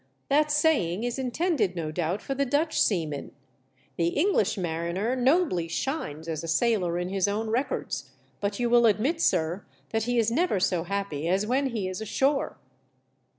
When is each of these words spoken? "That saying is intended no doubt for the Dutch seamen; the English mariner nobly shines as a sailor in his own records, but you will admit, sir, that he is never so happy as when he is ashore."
"That 0.31 0.49
saying 0.51 1.03
is 1.03 1.19
intended 1.19 1.75
no 1.75 1.91
doubt 1.91 2.23
for 2.23 2.33
the 2.33 2.43
Dutch 2.43 2.81
seamen; 2.81 3.33
the 3.97 4.07
English 4.07 4.57
mariner 4.57 5.15
nobly 5.15 5.67
shines 5.67 6.27
as 6.27 6.43
a 6.43 6.47
sailor 6.47 6.97
in 6.97 7.09
his 7.09 7.27
own 7.27 7.51
records, 7.51 8.09
but 8.39 8.59
you 8.59 8.67
will 8.67 8.87
admit, 8.87 9.21
sir, 9.21 9.63
that 9.91 10.05
he 10.05 10.17
is 10.17 10.31
never 10.31 10.59
so 10.59 10.85
happy 10.85 11.27
as 11.27 11.45
when 11.45 11.67
he 11.67 11.87
is 11.87 12.01
ashore." 12.01 12.57